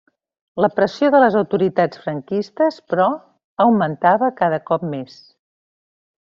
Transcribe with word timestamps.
La 0.63 0.69
pressió 0.77 1.09
de 1.15 1.19
les 1.23 1.37
autoritats 1.41 2.01
franquistes, 2.07 2.81
però, 2.93 3.07
augmentava 3.67 4.33
cada 4.43 4.63
cop 4.73 4.91
més. 4.97 5.23